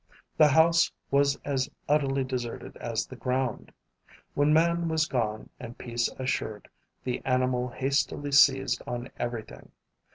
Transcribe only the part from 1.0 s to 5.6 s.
was as utterly deserted as the ground. When man was gone